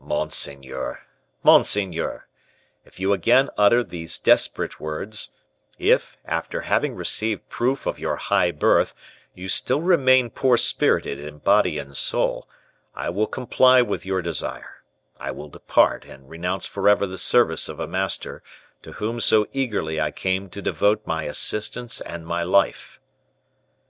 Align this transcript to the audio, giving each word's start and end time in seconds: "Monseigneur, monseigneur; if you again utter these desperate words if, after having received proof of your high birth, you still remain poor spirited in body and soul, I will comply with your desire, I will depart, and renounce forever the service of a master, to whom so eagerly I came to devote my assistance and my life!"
"Monseigneur, 0.00 1.00
monseigneur; 1.42 2.26
if 2.86 2.98
you 2.98 3.12
again 3.12 3.50
utter 3.58 3.84
these 3.84 4.18
desperate 4.18 4.80
words 4.80 5.32
if, 5.78 6.16
after 6.24 6.62
having 6.62 6.94
received 6.94 7.46
proof 7.50 7.84
of 7.84 7.98
your 7.98 8.16
high 8.16 8.50
birth, 8.50 8.94
you 9.34 9.50
still 9.50 9.82
remain 9.82 10.30
poor 10.30 10.56
spirited 10.56 11.18
in 11.20 11.36
body 11.36 11.76
and 11.76 11.94
soul, 11.94 12.48
I 12.94 13.10
will 13.10 13.26
comply 13.26 13.82
with 13.82 14.06
your 14.06 14.22
desire, 14.22 14.82
I 15.20 15.30
will 15.32 15.50
depart, 15.50 16.06
and 16.06 16.26
renounce 16.30 16.64
forever 16.64 17.06
the 17.06 17.18
service 17.18 17.68
of 17.68 17.78
a 17.78 17.86
master, 17.86 18.42
to 18.80 18.92
whom 18.92 19.20
so 19.20 19.46
eagerly 19.52 20.00
I 20.00 20.10
came 20.10 20.48
to 20.56 20.62
devote 20.62 21.06
my 21.06 21.24
assistance 21.24 22.00
and 22.00 22.26
my 22.26 22.42
life!" 22.42 22.98